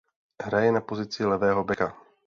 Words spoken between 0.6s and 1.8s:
na pozici levého